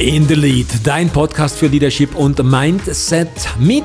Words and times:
in 0.00 0.26
the 0.26 0.34
Lead, 0.34 0.66
dein 0.82 1.10
Podcast 1.10 1.58
für 1.58 1.66
Leadership 1.66 2.14
und 2.14 2.42
Mindset 2.42 3.28
mit 3.58 3.84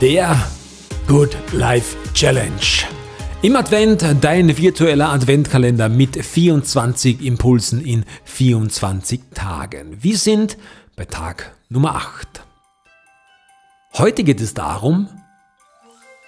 der 0.00 0.40
Good 1.08 1.36
Life 1.50 1.96
Challenge. 2.14 2.52
Im 3.42 3.56
Advent 3.56 4.04
dein 4.20 4.56
virtueller 4.56 5.08
Adventkalender 5.08 5.88
mit 5.88 6.24
24 6.24 7.26
Impulsen 7.26 7.84
in 7.84 8.04
24 8.22 9.20
Tagen. 9.34 10.00
Wir 10.00 10.16
sind 10.16 10.58
bei 10.94 11.06
Tag 11.06 11.56
Nummer 11.70 11.96
8. 11.96 12.44
Heute 13.94 14.22
geht 14.22 14.40
es 14.40 14.54
darum, 14.54 15.08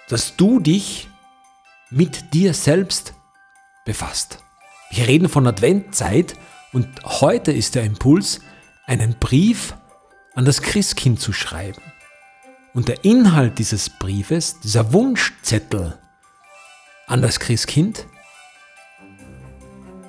dass 0.09 0.35
du 0.35 0.59
dich 0.59 1.07
mit 1.89 2.33
dir 2.33 2.53
selbst 2.53 3.13
befasst. 3.85 4.39
Wir 4.91 5.07
reden 5.07 5.29
von 5.29 5.47
Adventzeit 5.47 6.33
und 6.73 6.85
heute 7.05 7.53
ist 7.53 7.75
der 7.75 7.83
Impuls, 7.85 8.41
einen 8.89 9.15
Brief 9.19 9.75
an 10.33 10.45
das 10.45 10.63
Christkind 10.63 11.19
zu 11.19 11.31
schreiben. 11.31 11.81
Und 12.73 12.87
der 12.87 13.05
Inhalt 13.05 13.59
dieses 13.59 13.89
Briefes, 13.89 14.59
dieser 14.61 14.93
Wunschzettel 14.93 15.97
an 17.05 17.21
das 17.21 17.39
Christkind, 17.39 18.07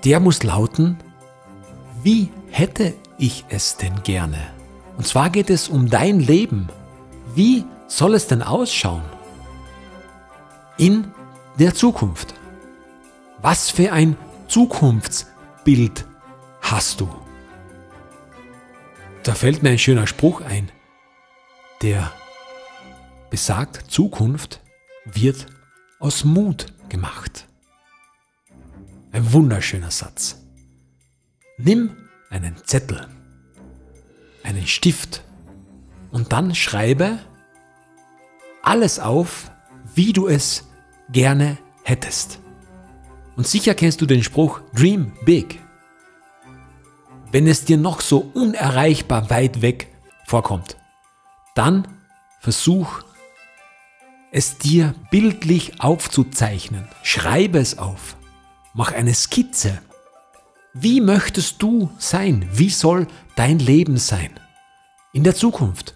der 0.05 0.19
muss 0.19 0.43
lauten, 0.43 0.97
wie 2.03 2.31
hätte 2.51 2.95
ich 3.19 3.45
es 3.51 3.77
denn 3.77 4.03
gerne? 4.03 4.39
Und 4.97 5.07
zwar 5.07 5.29
geht 5.29 5.51
es 5.51 5.69
um 5.69 5.91
dein 5.91 6.19
Leben. 6.19 6.69
Wie 7.35 7.67
soll 7.87 8.15
es 8.15 8.29
denn 8.29 8.43
ausschauen? 8.43 9.05
In 10.79 11.13
der 11.59 11.75
Zukunft. 11.75 12.35
Was 13.43 13.71
für 13.71 13.93
ein 13.93 14.17
Zukunftsbild 14.49 16.07
hast 16.63 17.01
du? 17.01 17.11
Da 19.31 19.37
fällt 19.37 19.63
mir 19.63 19.71
ein 19.71 19.79
schöner 19.79 20.09
Spruch 20.09 20.41
ein, 20.41 20.73
der 21.83 22.13
besagt, 23.31 23.85
Zukunft 23.89 24.61
wird 25.05 25.47
aus 26.01 26.25
Mut 26.25 26.67
gemacht. 26.89 27.47
Ein 29.13 29.33
wunderschöner 29.33 29.93
Satz. 29.93 30.43
Nimm 31.59 31.97
einen 32.29 32.57
Zettel, 32.65 33.07
einen 34.43 34.67
Stift 34.67 35.23
und 36.11 36.33
dann 36.33 36.57
schreibe 36.57 37.21
alles 38.65 38.99
auf, 38.99 39.53
wie 39.95 40.13
du 40.13 40.27
es 40.27 40.69
gerne 41.13 41.57
hättest. 41.85 42.41
Und 43.37 43.47
sicher 43.47 43.77
kennst 43.77 44.01
du 44.01 44.07
den 44.07 44.25
Spruch 44.25 44.61
Dream 44.75 45.13
Big 45.25 45.61
wenn 47.33 47.47
es 47.47 47.65
dir 47.65 47.77
noch 47.77 48.01
so 48.01 48.31
unerreichbar 48.35 49.31
weit 49.31 49.63
weg 49.63 49.89
vorkommt, 50.27 50.77
dann 51.55 51.87
versuch 52.41 53.03
es 54.33 54.59
dir 54.59 54.95
bildlich 55.11 55.81
aufzuzeichnen. 55.81 56.89
Schreibe 57.03 57.59
es 57.59 57.79
auf. 57.79 58.17
Mach 58.75 58.93
eine 58.93 59.15
Skizze. 59.15 59.81
Wie 60.73 61.01
möchtest 61.01 61.61
du 61.63 61.91
sein? 61.99 62.49
Wie 62.53 62.71
soll 62.71 63.09
dein 63.35 63.59
Leben 63.59 63.97
sein? 63.97 64.31
In 65.13 65.25
der 65.25 65.35
Zukunft. 65.35 65.95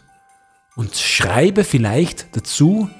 Und 0.74 0.96
schreibe 0.96 1.62
vielleicht 1.62 2.36
dazu 2.36 2.90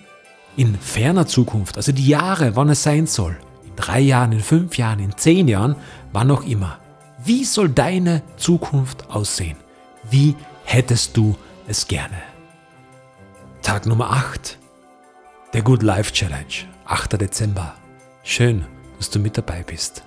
in 0.57 0.77
ferner 0.79 1.27
Zukunft, 1.27 1.77
also 1.77 1.91
die 1.91 2.07
Jahre, 2.07 2.55
wann 2.55 2.69
es 2.69 2.85
sein 2.85 3.09
soll. 3.09 3.37
In 3.65 3.75
drei 3.75 3.99
Jahren, 3.99 4.31
in 4.31 4.41
fünf 4.41 4.79
Jahren, 4.79 5.01
in 5.01 5.17
zehn 5.17 5.49
Jahren, 5.49 5.75
wann 6.13 6.31
auch 6.31 6.45
immer. 6.45 6.79
Wie 7.25 7.45
soll 7.45 7.71
deine 7.71 8.23
Zukunft 8.37 9.09
aussehen? 9.09 9.57
Wie 10.11 10.37
hättest 10.65 11.17
du 11.17 11.35
es 11.67 11.89
gerne? 11.89 12.23
Tag 13.63 13.87
Nummer 13.87 14.11
8 14.11 14.59
der 15.55 15.63
Good 15.63 15.83
Life 15.83 16.13
Challenge, 16.13 16.67
8. 16.85 17.19
Dezember. 17.19 17.77
Schön, 18.25 18.67
dass 18.99 19.09
du 19.09 19.21
mit 19.21 19.39
dabei 19.39 19.63
bist. 19.63 20.05